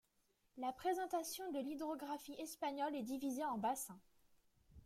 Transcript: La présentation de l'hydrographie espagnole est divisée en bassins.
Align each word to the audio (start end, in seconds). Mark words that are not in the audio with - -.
La 0.57 0.71
présentation 0.73 1.51
de 1.51 1.59
l'hydrographie 1.59 2.33
espagnole 2.39 2.95
est 2.95 3.03
divisée 3.03 3.45
en 3.45 3.59
bassins. 3.59 4.01